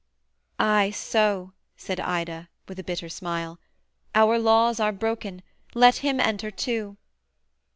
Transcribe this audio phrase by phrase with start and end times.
[0.59, 3.59] 'Ay so,' said Ida with a bitter smile,
[4.15, 5.43] 'Our laws are broken:
[5.75, 6.97] let him enter too.'